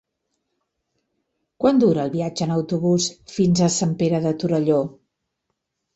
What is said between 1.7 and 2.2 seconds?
dura el